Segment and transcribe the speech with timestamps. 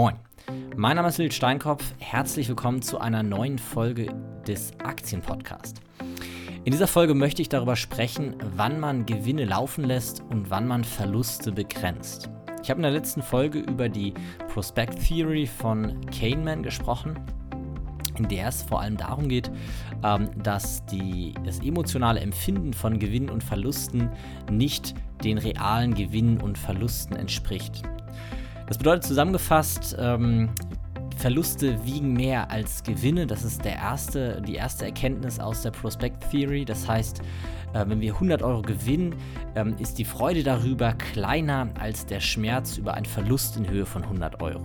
[0.00, 0.14] Moin,
[0.76, 1.92] mein Name ist Lil Steinkopf.
[1.98, 4.14] Herzlich willkommen zu einer neuen Folge
[4.46, 5.80] des Aktienpodcasts.
[6.62, 10.84] In dieser Folge möchte ich darüber sprechen, wann man Gewinne laufen lässt und wann man
[10.84, 12.30] Verluste begrenzt.
[12.62, 14.14] Ich habe in der letzten Folge über die
[14.54, 17.18] Prospect Theory von Kahneman gesprochen,
[18.18, 19.50] in der es vor allem darum geht,
[20.04, 24.10] ähm, dass die, das emotionale Empfinden von Gewinnen und Verlusten
[24.48, 24.94] nicht
[25.24, 27.82] den realen Gewinnen und Verlusten entspricht.
[28.68, 30.50] Das bedeutet zusammengefasst, ähm,
[31.16, 33.26] Verluste wiegen mehr als Gewinne.
[33.26, 36.64] Das ist der erste, die erste Erkenntnis aus der Prospect Theory.
[36.64, 37.20] Das heißt,
[37.72, 39.14] äh, wenn wir 100 Euro gewinnen,
[39.56, 44.04] ähm, ist die Freude darüber kleiner als der Schmerz über einen Verlust in Höhe von
[44.04, 44.62] 100 Euro.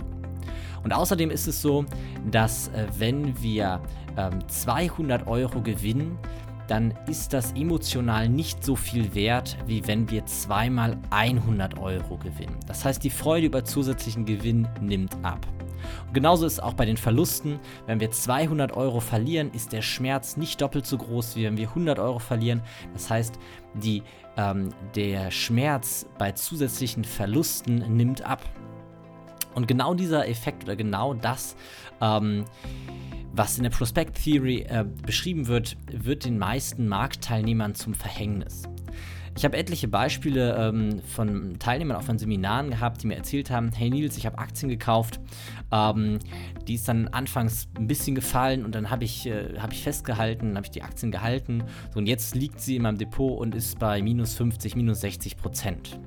[0.84, 1.86] Und außerdem ist es so,
[2.30, 3.80] dass äh, wenn wir
[4.16, 6.18] ähm, 200 Euro gewinnen,
[6.66, 12.56] dann ist das emotional nicht so viel wert, wie wenn wir zweimal 100 Euro gewinnen.
[12.66, 15.46] Das heißt, die Freude über zusätzlichen Gewinn nimmt ab.
[16.06, 17.60] Und genauso ist es auch bei den Verlusten.
[17.86, 21.68] Wenn wir 200 Euro verlieren, ist der Schmerz nicht doppelt so groß, wie wenn wir
[21.68, 22.62] 100 Euro verlieren.
[22.92, 23.38] Das heißt,
[23.74, 24.02] die,
[24.36, 28.42] ähm, der Schmerz bei zusätzlichen Verlusten nimmt ab.
[29.54, 31.54] Und genau dieser Effekt oder genau das
[32.00, 32.44] ähm,
[33.36, 38.62] was in der Prospect Theory äh, beschrieben wird, wird den meisten Marktteilnehmern zum Verhängnis.
[39.36, 43.72] Ich habe etliche Beispiele ähm, von Teilnehmern auch von Seminaren gehabt, die mir erzählt haben,
[43.72, 45.18] hey Nils, ich habe Aktien gekauft,
[45.72, 46.20] ähm,
[46.68, 50.54] die ist dann anfangs ein bisschen gefallen und dann habe ich, äh, hab ich festgehalten,
[50.54, 53.80] habe ich die Aktien gehalten so, und jetzt liegt sie in meinem Depot und ist
[53.80, 55.98] bei minus 50, minus 60 Prozent.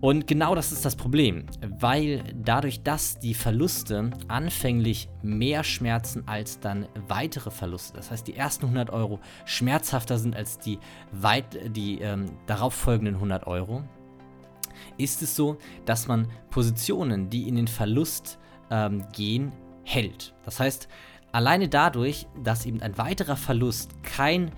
[0.00, 1.46] Und genau das ist das Problem,
[1.78, 8.36] weil dadurch, dass die Verluste anfänglich mehr schmerzen als dann weitere Verluste, das heißt die
[8.36, 10.78] ersten 100 Euro schmerzhafter sind als die,
[11.12, 13.84] weit, die ähm, darauf folgenden 100 Euro,
[14.98, 18.38] ist es so, dass man Positionen, die in den Verlust
[18.70, 19.52] ähm, gehen,
[19.84, 20.34] hält.
[20.44, 20.88] Das heißt,
[21.32, 24.50] alleine dadurch, dass eben ein weiterer Verlust kein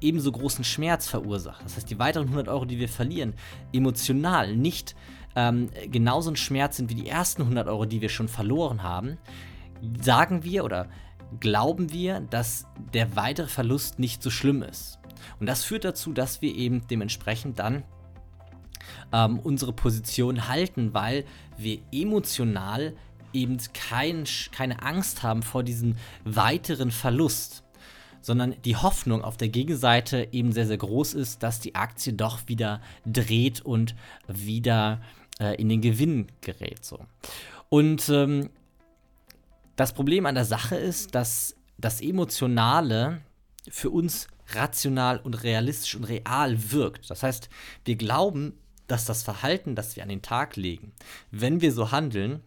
[0.00, 1.64] ebenso großen Schmerz verursacht.
[1.64, 3.34] Das heißt, die weiteren 100 Euro, die wir verlieren,
[3.72, 4.94] emotional nicht
[5.36, 9.18] ähm, genauso ein Schmerz sind wie die ersten 100 Euro, die wir schon verloren haben,
[10.00, 10.88] sagen wir oder
[11.38, 14.98] glauben wir, dass der weitere Verlust nicht so schlimm ist.
[15.38, 17.84] Und das führt dazu, dass wir eben dementsprechend dann
[19.12, 21.24] ähm, unsere Position halten, weil
[21.56, 22.94] wir emotional
[23.32, 27.62] eben kein, keine Angst haben vor diesem weiteren Verlust
[28.20, 32.40] sondern die Hoffnung auf der Gegenseite eben sehr, sehr groß ist, dass die Aktie doch
[32.46, 33.94] wieder dreht und
[34.26, 35.00] wieder
[35.38, 36.84] äh, in den Gewinn gerät.
[36.84, 37.00] So.
[37.68, 38.50] Und ähm,
[39.76, 43.22] das Problem an der Sache ist, dass das Emotionale
[43.68, 47.10] für uns rational und realistisch und real wirkt.
[47.10, 47.48] Das heißt,
[47.84, 48.54] wir glauben,
[48.86, 50.92] dass das Verhalten, das wir an den Tag legen,
[51.30, 52.42] wenn wir so handeln,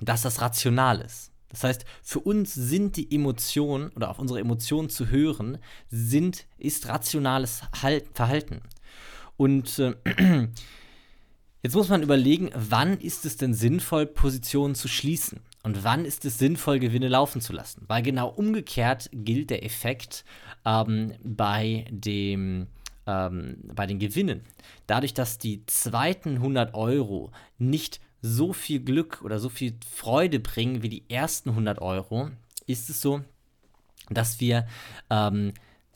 [0.00, 1.30] dass das rational ist.
[1.48, 5.58] Das heißt, für uns sind die Emotionen oder auf unsere Emotionen zu hören,
[5.90, 7.62] sind, ist rationales
[8.12, 8.60] Verhalten.
[9.36, 9.94] Und äh,
[11.62, 15.40] jetzt muss man überlegen, wann ist es denn sinnvoll, Positionen zu schließen?
[15.62, 17.84] Und wann ist es sinnvoll, Gewinne laufen zu lassen?
[17.88, 20.24] Weil genau umgekehrt gilt der Effekt
[20.64, 22.68] ähm, bei dem
[23.06, 24.42] ähm, bei den Gewinnen.
[24.86, 30.82] Dadurch, dass die zweiten 100 Euro nicht so viel Glück oder so viel Freude bringen
[30.82, 32.30] wie die ersten 100 Euro,
[32.66, 33.22] ist es so,
[34.10, 34.66] dass wir
[35.10, 35.52] ähm,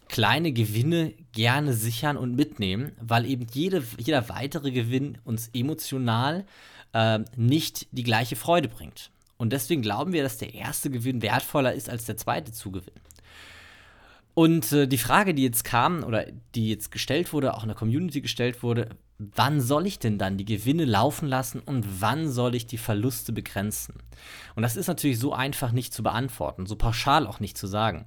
[0.09, 6.45] kleine Gewinne gerne sichern und mitnehmen, weil eben jede, jeder weitere Gewinn uns emotional
[6.93, 9.11] äh, nicht die gleiche Freude bringt.
[9.39, 12.95] Und deswegen glauben wir, dass der erste Gewinn wertvoller ist als der zweite Zugewinn.
[14.35, 17.77] Und äh, die Frage, die jetzt kam oder die jetzt gestellt wurde, auch in der
[17.77, 18.91] Community gestellt wurde,
[19.35, 23.33] wann soll ich denn dann die Gewinne laufen lassen und wann soll ich die Verluste
[23.33, 23.95] begrenzen?
[24.55, 28.07] Und das ist natürlich so einfach nicht zu beantworten, so pauschal auch nicht zu sagen,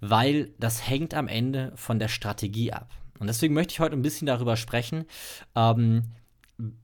[0.00, 2.90] weil das hängt am Ende von der Strategie ab.
[3.18, 5.04] Und deswegen möchte ich heute ein bisschen darüber sprechen,
[5.54, 6.04] ähm,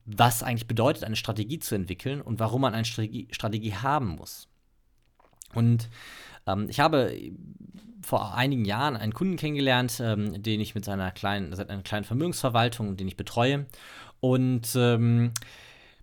[0.05, 4.49] was eigentlich bedeutet, eine Strategie zu entwickeln und warum man eine Strategie, Strategie haben muss.
[5.55, 5.89] Und
[6.47, 7.15] ähm, ich habe
[8.07, 12.97] vor einigen Jahren einen Kunden kennengelernt, ähm, den ich mit seiner kleinen, einer kleinen Vermögensverwaltung,
[12.97, 13.67] den ich betreue.
[14.21, 15.33] Und ähm,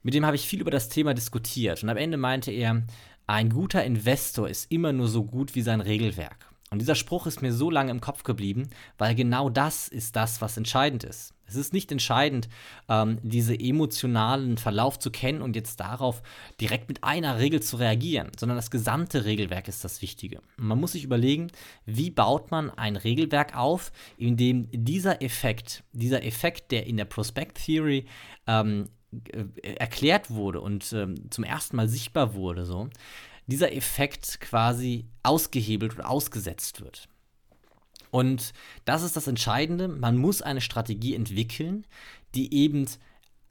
[0.02, 1.82] mit dem habe ich viel über das Thema diskutiert.
[1.82, 2.84] Und am Ende meinte er,
[3.26, 6.53] ein guter Investor ist immer nur so gut wie sein Regelwerk.
[6.74, 8.68] Und dieser Spruch ist mir so lange im Kopf geblieben,
[8.98, 11.36] weil genau das ist das, was entscheidend ist.
[11.46, 12.50] Es ist nicht entscheidend,
[12.90, 16.24] ähm, diese emotionalen Verlauf zu kennen und jetzt darauf
[16.60, 20.40] direkt mit einer Regel zu reagieren, sondern das gesamte Regelwerk ist das Wichtige.
[20.58, 21.52] Und man muss sich überlegen,
[21.86, 27.06] wie baut man ein Regelwerk auf, in dem dieser Effekt, dieser Effekt, der in der
[27.06, 28.06] Prospect Theory
[28.48, 28.90] ähm,
[29.32, 32.90] äh, erklärt wurde und ähm, zum ersten Mal sichtbar wurde, so,
[33.48, 37.08] dieser Effekt quasi ausgehebelt und ausgesetzt wird.
[38.12, 38.54] Und
[38.86, 39.88] das ist das Entscheidende.
[39.88, 41.86] Man muss eine Strategie entwickeln,
[42.36, 42.88] die eben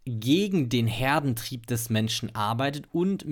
[0.05, 3.25] gegen den Herdentrieb des Menschen arbeitet und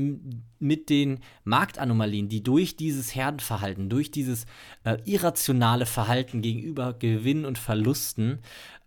[0.60, 4.46] mit den Marktanomalien, die durch dieses Herdenverhalten, durch dieses
[4.84, 8.38] äh, irrationale Verhalten gegenüber Gewinn und Verlusten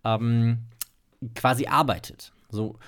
[0.02, 0.60] ähm,
[1.34, 2.32] quasi arbeitet.
[2.48, 2.78] So.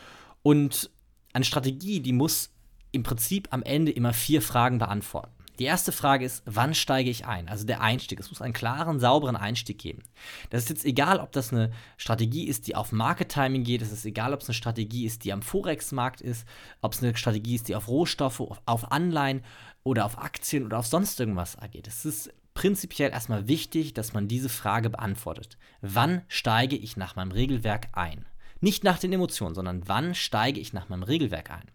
[0.42, 0.90] Und
[1.34, 2.50] eine Strategie, die muss
[2.96, 5.30] im Prinzip am Ende immer vier Fragen beantworten.
[5.58, 7.48] Die erste Frage ist, wann steige ich ein?
[7.48, 8.20] Also der Einstieg.
[8.20, 10.02] Es muss einen klaren, sauberen Einstieg geben.
[10.50, 13.80] Das ist jetzt egal, ob das eine Strategie ist, die auf Market Timing geht.
[13.80, 16.46] Es ist egal, ob es eine Strategie ist, die am Forex-Markt ist,
[16.82, 19.42] ob es eine Strategie ist, die auf Rohstoffe, auf Anleihen
[19.82, 21.88] oder auf Aktien oder auf sonst irgendwas geht.
[21.88, 25.56] Es ist prinzipiell erstmal wichtig, dass man diese Frage beantwortet.
[25.80, 28.26] Wann steige ich nach meinem Regelwerk ein?
[28.60, 31.70] Nicht nach den Emotionen, sondern wann steige ich nach meinem Regelwerk ein?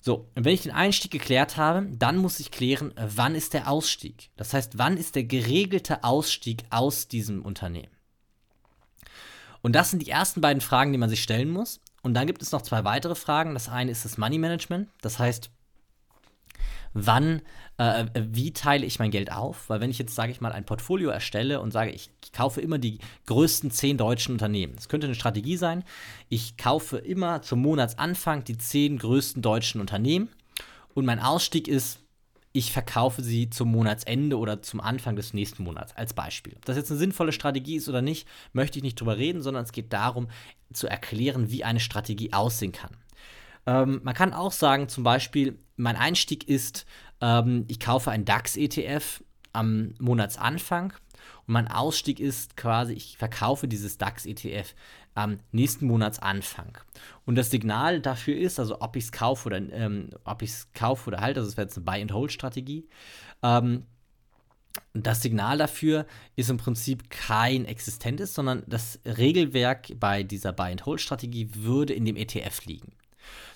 [0.00, 3.70] So, und wenn ich den Einstieg geklärt habe, dann muss ich klären, wann ist der
[3.70, 4.30] Ausstieg.
[4.36, 7.94] Das heißt, wann ist der geregelte Ausstieg aus diesem Unternehmen?
[9.62, 11.80] Und das sind die ersten beiden Fragen, die man sich stellen muss.
[12.02, 13.52] Und dann gibt es noch zwei weitere Fragen.
[13.52, 14.88] Das eine ist das Money Management.
[15.02, 15.50] Das heißt,
[16.92, 17.42] wann,
[17.76, 19.68] äh, wie teile ich mein Geld auf?
[19.68, 22.78] Weil wenn ich jetzt, sage ich mal, ein Portfolio erstelle und sage, ich kaufe immer
[22.78, 24.74] die größten zehn deutschen Unternehmen.
[24.76, 25.84] Das könnte eine Strategie sein.
[26.28, 30.28] Ich kaufe immer zum Monatsanfang die zehn größten deutschen Unternehmen
[30.94, 32.00] und mein Ausstieg ist,
[32.52, 36.54] ich verkaufe sie zum Monatsende oder zum Anfang des nächsten Monats als Beispiel.
[36.56, 39.62] Ob das jetzt eine sinnvolle Strategie ist oder nicht, möchte ich nicht drüber reden, sondern
[39.62, 40.28] es geht darum
[40.72, 42.96] zu erklären, wie eine Strategie aussehen kann.
[43.66, 46.86] Ähm, man kann auch sagen, zum Beispiel, mein Einstieg ist,
[47.20, 49.22] ähm, ich kaufe einen DAX-ETF
[49.52, 50.92] am Monatsanfang
[51.46, 54.74] und mein Ausstieg ist quasi, ich verkaufe dieses DAX-ETF
[55.14, 56.78] am nächsten Monatsanfang.
[57.24, 60.72] Und das Signal dafür ist, also ob ich es kaufe oder ähm, ob ich es
[60.72, 62.88] kaufe oder halt, also es wäre jetzt eine Buy-and-Hold-Strategie.
[63.42, 63.84] Ähm,
[64.92, 66.06] das Signal dafür
[66.36, 72.64] ist im Prinzip kein existentes, sondern das Regelwerk bei dieser Buy-and-Hold-Strategie würde in dem ETF
[72.66, 72.92] liegen.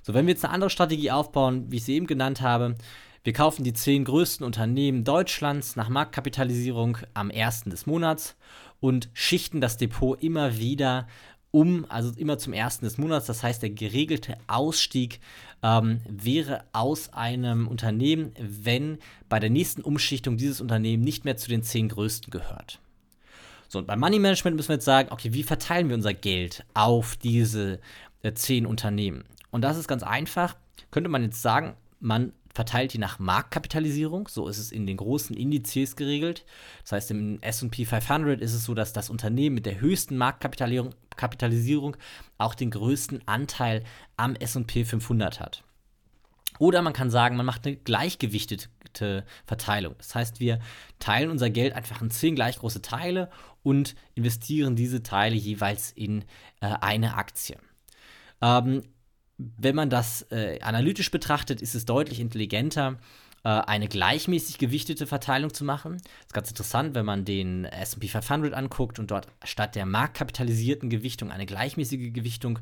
[0.03, 2.77] So, wenn wir jetzt eine andere Strategie aufbauen, wie ich sie eben genannt habe,
[3.25, 8.37] wir kaufen die zehn größten Unternehmen Deutschlands nach Marktkapitalisierung am ersten des Monats
[8.81, 11.07] und schichten das Depot immer wieder
[11.51, 13.27] um, also immer zum ersten des Monats.
[13.27, 15.21] Das heißt, der geregelte Ausstieg
[15.63, 18.99] ähm, wäre aus einem Unternehmen, wenn
[19.29, 22.81] bei der nächsten Umschichtung dieses Unternehmen nicht mehr zu den zehn größten gehört.
[23.69, 26.65] So, und beim Money Management müssen wir jetzt sagen, okay, wie verteilen wir unser Geld
[26.75, 27.81] auf diese
[28.23, 29.25] äh, zehn Unternehmen?
[29.55, 30.57] Und das ist ganz einfach.
[30.91, 34.27] Könnte man jetzt sagen, man verteilt die nach Marktkapitalisierung.
[34.27, 36.45] So ist es in den großen Indizes geregelt.
[36.83, 41.97] Das heißt, im SP 500 ist es so, dass das Unternehmen mit der höchsten Marktkapitalisierung
[42.37, 43.85] auch den größten Anteil
[44.17, 45.63] am SP 500 hat.
[46.59, 49.95] Oder man kann sagen, man macht eine gleichgewichtete Verteilung.
[49.99, 50.59] Das heißt, wir
[50.99, 53.31] teilen unser Geld einfach in zehn gleich große Teile
[53.63, 56.23] und investieren diese Teile jeweils in
[56.61, 57.57] äh, eine Aktie.
[58.43, 58.83] Ähm,
[59.39, 62.99] wenn man das äh, analytisch betrachtet, ist es deutlich intelligenter,
[63.45, 65.99] äh, eine gleichmäßig gewichtete Verteilung zu machen.
[65.99, 70.89] Das ist ganz interessant, wenn man den SP 500 anguckt und dort statt der marktkapitalisierten
[70.89, 72.61] Gewichtung eine gleichmäßige Gewichtung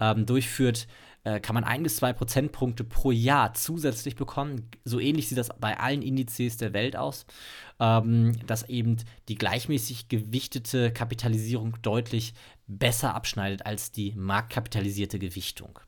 [0.00, 0.88] ähm, durchführt,
[1.24, 4.70] äh, kann man ein bis zwei Prozentpunkte pro Jahr zusätzlich bekommen.
[4.84, 7.26] So ähnlich sieht das bei allen Indizes der Welt aus,
[7.80, 12.34] ähm, dass eben die gleichmäßig gewichtete Kapitalisierung deutlich
[12.66, 15.78] besser abschneidet als die marktkapitalisierte Gewichtung.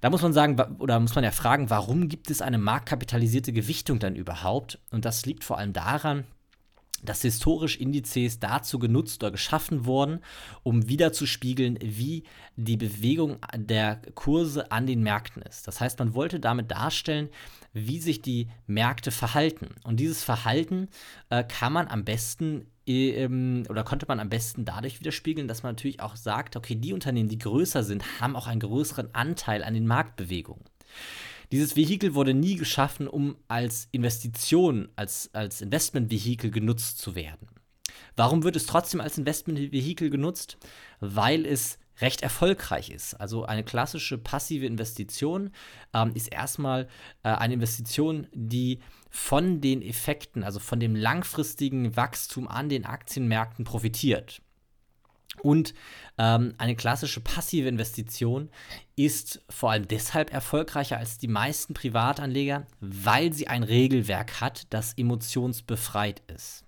[0.00, 4.00] Da muss man sagen, oder muss man ja fragen, warum gibt es eine marktkapitalisierte Gewichtung
[4.00, 4.80] dann überhaupt?
[4.90, 6.24] Und das liegt vor allem daran,
[7.02, 10.20] dass historisch Indizes dazu genutzt oder geschaffen wurden,
[10.62, 12.24] um wiederzuspiegeln, wie
[12.56, 15.66] die Bewegung der Kurse an den Märkten ist.
[15.66, 17.28] Das heißt, man wollte damit darstellen,
[17.72, 19.74] wie sich die Märkte verhalten.
[19.84, 20.88] Und dieses Verhalten
[21.30, 25.72] äh, kann man am besten ähm, oder konnte man am besten dadurch widerspiegeln, dass man
[25.72, 29.74] natürlich auch sagt, okay, die Unternehmen, die größer sind, haben auch einen größeren Anteil an
[29.74, 30.64] den Marktbewegungen.
[31.52, 37.48] Dieses Vehikel wurde nie geschaffen, um als Investition, als, als Investmentvehikel genutzt zu werden.
[38.16, 40.56] Warum wird es trotzdem als Investmentvehikel genutzt?
[41.00, 43.14] Weil es recht erfolgreich ist.
[43.14, 45.50] Also eine klassische passive Investition
[45.92, 46.88] ähm, ist erstmal
[47.22, 48.78] äh, eine Investition, die
[49.10, 54.40] von den Effekten, also von dem langfristigen Wachstum an den Aktienmärkten profitiert.
[55.40, 55.74] Und
[56.18, 58.50] ähm, eine klassische passive Investition
[58.96, 64.94] ist vor allem deshalb erfolgreicher als die meisten Privatanleger, weil sie ein Regelwerk hat, das
[64.94, 66.64] emotionsbefreit ist.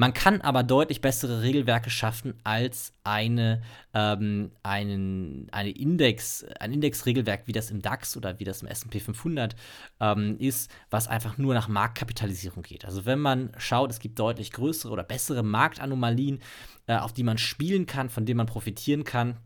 [0.00, 3.62] Man kann aber deutlich bessere Regelwerke schaffen als eine,
[3.92, 9.02] ähm, einen, eine Index, ein Indexregelwerk, wie das im DAX oder wie das im SP
[9.02, 9.56] 500
[9.98, 12.84] ähm, ist, was einfach nur nach Marktkapitalisierung geht.
[12.84, 16.38] Also wenn man schaut, es gibt deutlich größere oder bessere Marktanomalien,
[16.86, 19.38] äh, auf die man spielen kann, von denen man profitieren kann.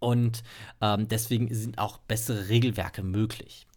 [0.00, 0.42] Und
[0.80, 3.68] ähm, deswegen sind auch bessere Regelwerke möglich.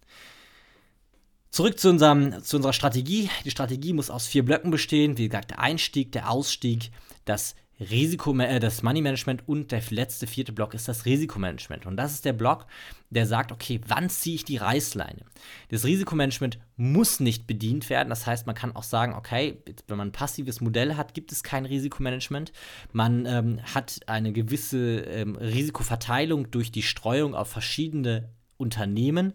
[1.58, 3.32] Zurück zu, unserem, zu unserer Strategie.
[3.44, 5.18] Die Strategie muss aus vier Blöcken bestehen.
[5.18, 6.92] Wie gesagt, der Einstieg, der Ausstieg,
[7.26, 11.88] das Risiko, äh, das Money Management und der letzte vierte Block ist das Risikomanagement.
[11.88, 12.68] Und das ist der Block,
[13.10, 15.22] der sagt, okay, wann ziehe ich die Reißleine?
[15.70, 18.10] Das Risikomanagement muss nicht bedient werden.
[18.10, 21.42] Das heißt, man kann auch sagen, okay, wenn man ein passives Modell hat, gibt es
[21.42, 22.52] kein Risikomanagement.
[22.92, 29.34] Man ähm, hat eine gewisse ähm, Risikoverteilung durch die Streuung auf verschiedene Unternehmen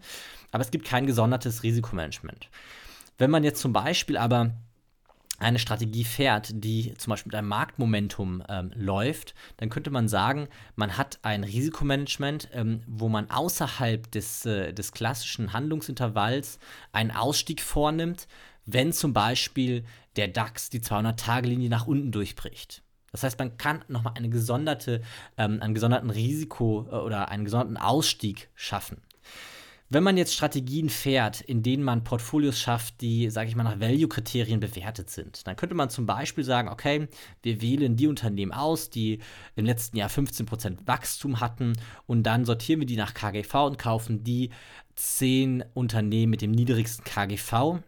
[0.53, 2.49] aber es gibt kein gesondertes Risikomanagement.
[3.19, 4.53] Wenn man jetzt zum Beispiel aber
[5.39, 10.47] eine Strategie fährt, die zum Beispiel mit einem Marktmomentum ähm, läuft, dann könnte man sagen,
[10.77, 16.61] man hat ein Risikomanagement, ähm, wo man außerhalb des, äh, des klassischen Handlungsintervalls
[16.93, 18.29] einen Ausstieg vornimmt,
[18.67, 22.85] wenn zum Beispiel der DAX die 200-Tage-Linie nach unten durchbricht.
[23.11, 25.03] Das heißt, man kann nochmal eine gesonderte,
[25.37, 29.03] ähm, einen gesonderten Risiko äh, oder einen gesonderten Ausstieg schaffen.
[29.95, 33.79] Wenn man jetzt Strategien fährt, in denen man Portfolios schafft, die, sage ich mal, nach
[33.79, 37.09] Value-Kriterien bewertet sind, dann könnte man zum Beispiel sagen, okay,
[37.43, 39.19] wir wählen die Unternehmen aus, die
[39.55, 41.75] im letzten Jahr 15% Wachstum hatten
[42.07, 44.49] und dann sortieren wir die nach KGV und kaufen die
[44.95, 47.83] 10 Unternehmen mit dem niedrigsten KGV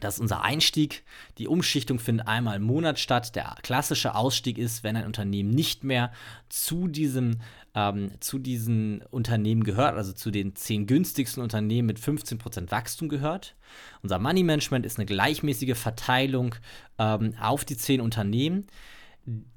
[0.00, 1.04] das ist unser Einstieg.
[1.38, 3.36] Die Umschichtung findet einmal im Monat statt.
[3.36, 6.12] Der klassische Ausstieg ist, wenn ein Unternehmen nicht mehr
[6.48, 7.38] zu diesem
[7.74, 13.54] ähm, zu diesen Unternehmen gehört, also zu den zehn günstigsten Unternehmen mit 15% Wachstum gehört.
[14.02, 16.54] Unser Money Management ist eine gleichmäßige Verteilung
[16.98, 18.66] ähm, auf die zehn Unternehmen.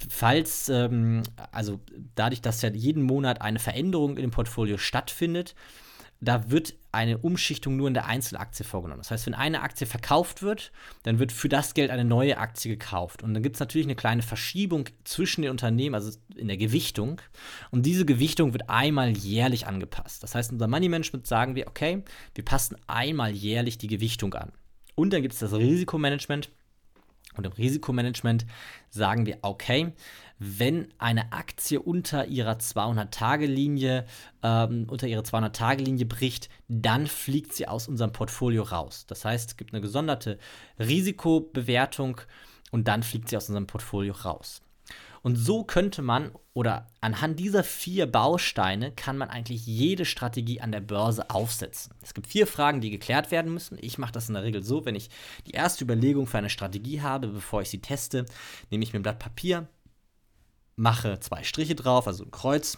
[0.09, 1.79] Falls, ähm, also
[2.15, 5.55] dadurch, dass ja jeden Monat eine Veränderung dem Portfolio stattfindet,
[6.23, 9.01] da wird eine Umschichtung nur in der Einzelaktie vorgenommen.
[9.01, 10.71] Das heißt, wenn eine Aktie verkauft wird,
[11.03, 13.23] dann wird für das Geld eine neue Aktie gekauft.
[13.23, 17.19] Und dann gibt es natürlich eine kleine Verschiebung zwischen den Unternehmen, also in der Gewichtung.
[17.71, 20.23] Und diese Gewichtung wird einmal jährlich angepasst.
[20.23, 22.03] Das heißt, unser Money Management sagen wir, okay,
[22.35, 24.51] wir passen einmal jährlich die Gewichtung an.
[24.95, 26.51] Und dann gibt es das Risikomanagement.
[27.37, 28.45] Und im Risikomanagement
[28.89, 29.93] sagen wir, okay,
[30.39, 34.05] wenn eine Aktie unter ihrer 200-Tage-Linie,
[34.41, 39.05] ähm, unter ihre 200-Tage-Linie bricht, dann fliegt sie aus unserem Portfolio raus.
[39.07, 40.39] Das heißt, es gibt eine gesonderte
[40.79, 42.21] Risikobewertung
[42.71, 44.62] und dann fliegt sie aus unserem Portfolio raus.
[45.23, 50.73] Und so könnte man, oder anhand dieser vier Bausteine kann man eigentlich jede Strategie an
[50.73, 51.93] der Börse aufsetzen.
[52.01, 53.77] Es gibt vier Fragen, die geklärt werden müssen.
[53.81, 55.09] Ich mache das in der Regel so, wenn ich
[55.47, 58.25] die erste Überlegung für eine Strategie habe, bevor ich sie teste,
[58.69, 59.69] nehme ich mir ein Blatt Papier,
[60.75, 62.77] mache zwei Striche drauf, also ein Kreuz,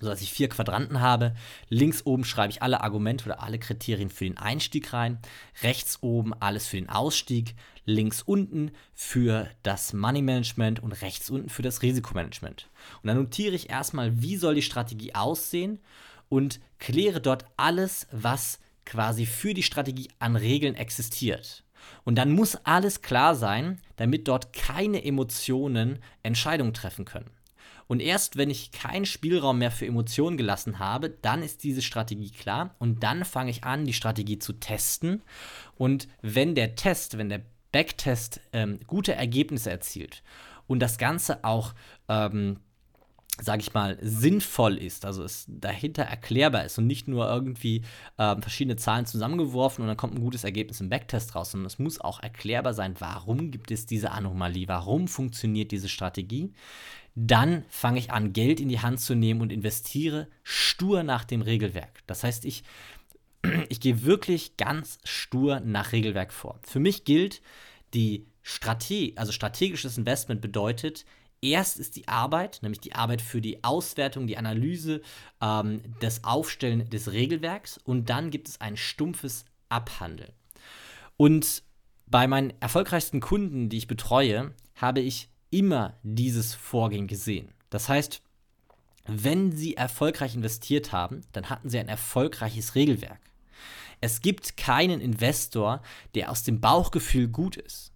[0.00, 1.34] sodass ich vier Quadranten habe.
[1.68, 5.18] Links oben schreibe ich alle Argumente oder alle Kriterien für den Einstieg rein.
[5.62, 7.54] Rechts oben alles für den Ausstieg.
[7.84, 12.68] Links unten für das Money Management und rechts unten für das Risikomanagement.
[13.02, 15.80] Und dann notiere ich erstmal, wie soll die Strategie aussehen
[16.28, 21.64] und kläre dort alles, was quasi für die Strategie an Regeln existiert.
[22.04, 27.30] Und dann muss alles klar sein, damit dort keine Emotionen Entscheidungen treffen können.
[27.90, 32.30] Und erst wenn ich keinen Spielraum mehr für Emotionen gelassen habe, dann ist diese Strategie
[32.30, 35.22] klar und dann fange ich an, die Strategie zu testen.
[35.76, 37.42] Und wenn der Test, wenn der
[37.72, 40.22] Backtest ähm, gute Ergebnisse erzielt
[40.68, 41.74] und das Ganze auch
[42.08, 42.60] ähm,
[43.42, 47.82] sage ich mal, sinnvoll ist, also es dahinter erklärbar ist und nicht nur irgendwie
[48.18, 51.78] äh, verschiedene Zahlen zusammengeworfen und dann kommt ein gutes Ergebnis im Backtest raus, sondern es
[51.78, 56.52] muss auch erklärbar sein, warum gibt es diese Anomalie, warum funktioniert diese Strategie.
[57.14, 61.42] Dann fange ich an, Geld in die Hand zu nehmen und investiere stur nach dem
[61.42, 62.00] Regelwerk.
[62.06, 62.62] Das heißt, ich,
[63.68, 66.60] ich gehe wirklich ganz stur nach Regelwerk vor.
[66.62, 67.42] Für mich gilt,
[67.94, 71.04] die Strategie, also strategisches Investment bedeutet,
[71.42, 75.00] Erst ist die Arbeit, nämlich die Arbeit für die Auswertung, die Analyse,
[75.40, 80.32] ähm, das Aufstellen des Regelwerks und dann gibt es ein stumpfes Abhandeln.
[81.16, 81.62] Und
[82.06, 87.52] bei meinen erfolgreichsten Kunden, die ich betreue, habe ich immer dieses Vorgehen gesehen.
[87.70, 88.22] Das heißt,
[89.06, 93.20] wenn sie erfolgreich investiert haben, dann hatten sie ein erfolgreiches Regelwerk.
[94.00, 95.82] Es gibt keinen Investor,
[96.14, 97.92] der aus dem Bauchgefühl gut ist.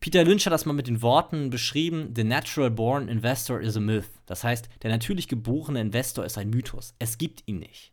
[0.00, 3.80] Peter Lynch hat das mal mit den Worten beschrieben: The natural born investor is a
[3.80, 4.08] myth.
[4.26, 6.94] Das heißt, der natürlich geborene Investor ist ein Mythos.
[6.98, 7.92] Es gibt ihn nicht.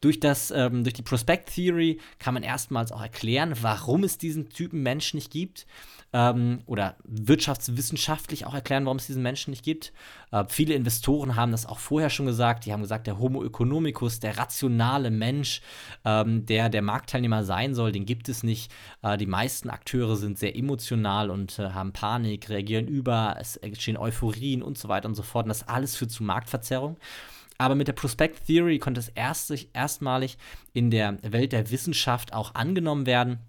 [0.00, 4.48] Durch, das, ähm, durch die Prospect Theory kann man erstmals auch erklären, warum es diesen
[4.48, 5.66] Typen Mensch nicht gibt.
[6.14, 9.92] Ähm, oder wirtschaftswissenschaftlich auch erklären, warum es diesen Menschen nicht gibt.
[10.30, 12.64] Äh, viele Investoren haben das auch vorher schon gesagt.
[12.64, 15.60] Die haben gesagt, der Homo economicus, der rationale Mensch,
[16.04, 18.72] ähm, der der Marktteilnehmer sein soll, den gibt es nicht.
[19.02, 23.96] Äh, die meisten Akteure sind sehr emotional und äh, haben Panik, reagieren über, es entstehen
[23.96, 25.46] Euphorien und so weiter und so fort.
[25.46, 26.96] Und das alles führt zu Marktverzerrung.
[27.58, 30.38] Aber mit der Prospect Theory konnte es erst, erstmalig
[30.72, 33.40] in der Welt der Wissenschaft auch angenommen werden.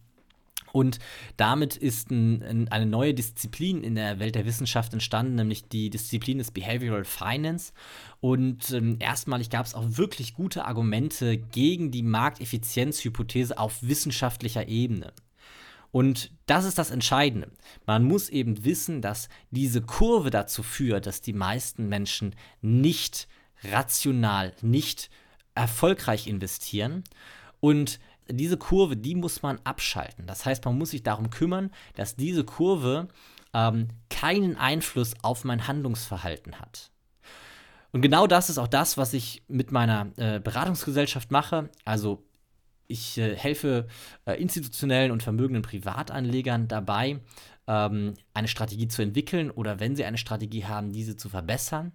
[0.76, 1.00] Und
[1.38, 5.90] damit ist ein, ein, eine neue Disziplin in der Welt der Wissenschaft entstanden, nämlich die
[5.90, 7.72] Disziplin des Behavioral Finance.
[8.20, 15.14] Und ähm, erstmalig gab es auch wirklich gute Argumente gegen die Markteffizienzhypothese auf wissenschaftlicher Ebene.
[15.94, 17.52] Und das ist das Entscheidende.
[17.86, 23.30] Man muss eben wissen, dass diese Kurve dazu führt, dass die meisten Menschen nicht
[23.64, 25.10] rational, nicht
[25.56, 27.06] erfolgreich investieren.
[27.62, 30.28] Und diese Kurve, die muss man abschalten.
[30.28, 33.08] Das heißt, man muss sich darum kümmern, dass diese Kurve
[33.54, 36.92] ähm, keinen Einfluss auf mein Handlungsverhalten hat.
[37.92, 41.70] Und genau das ist auch das, was ich mit meiner äh, Beratungsgesellschaft mache.
[41.86, 42.26] Also
[42.88, 43.88] ich äh, helfe
[44.26, 47.22] äh, institutionellen und vermögenden Privatanlegern dabei,
[47.68, 51.94] ähm, eine Strategie zu entwickeln oder wenn sie eine Strategie haben, diese zu verbessern.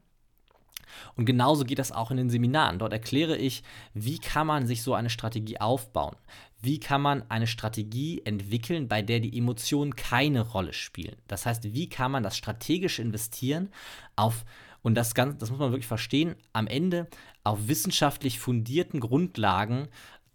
[1.17, 2.79] Und genauso geht das auch in den Seminaren.
[2.79, 3.63] Dort erkläre ich,
[3.95, 6.17] wie kann man sich so eine Strategie aufbauen?
[6.63, 11.17] Wie kann man eine Strategie entwickeln, bei der die Emotionen keine Rolle spielen?
[11.27, 13.71] Das heißt, wie kann man das strategische Investieren
[14.17, 14.45] auf
[14.83, 17.09] und das, ganz, das muss man wirklich verstehen, am Ende
[17.45, 19.89] auf wissenschaftlich fundierten Grundlagen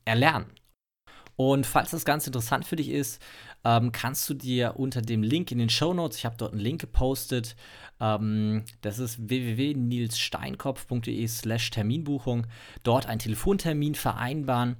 [0.05, 0.47] erlernen.
[1.35, 3.21] Und falls das ganz interessant für dich ist,
[3.65, 6.61] ähm, kannst du dir unter dem Link in den Show Notes, ich habe dort einen
[6.61, 7.55] Link gepostet,
[7.99, 12.45] ähm, das ist www.nilssteinkopf.de slash Terminbuchung,
[12.83, 14.77] dort einen Telefontermin vereinbaren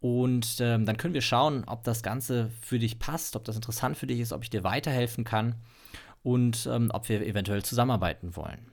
[0.00, 3.96] und ähm, dann können wir schauen, ob das Ganze für dich passt, ob das interessant
[3.96, 5.54] für dich ist, ob ich dir weiterhelfen kann
[6.22, 8.70] und ähm, ob wir eventuell zusammenarbeiten wollen.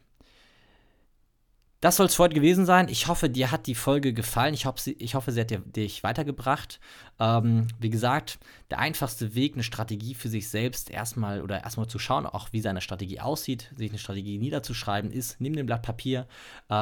[1.83, 2.87] Das soll es heute gewesen sein.
[2.87, 4.53] Ich hoffe, dir hat die Folge gefallen.
[4.53, 6.79] Ich hoffe, sie, ich hoffe, sie hat dir, dich weitergebracht.
[7.19, 8.39] Ähm, wie gesagt,
[8.71, 12.61] der einfachste Weg, eine Strategie für sich selbst erstmal oder erstmal zu schauen, auch wie
[12.61, 16.25] seine Strategie aussieht, sich eine Strategie niederzuschreiben, ist, nimm den Blatt Papier,
[16.69, 16.73] äh,